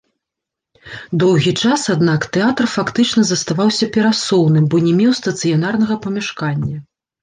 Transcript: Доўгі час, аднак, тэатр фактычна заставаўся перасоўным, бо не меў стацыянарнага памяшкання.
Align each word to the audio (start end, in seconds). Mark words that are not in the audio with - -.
Доўгі 1.23 1.51
час, 1.65 1.81
аднак, 1.95 2.21
тэатр 2.39 2.65
фактычна 2.77 3.21
заставаўся 3.35 3.91
перасоўным, 4.01 4.69
бо 4.75 4.85
не 4.91 4.99
меў 5.01 5.11
стацыянарнага 5.23 6.05
памяшкання. 6.05 6.77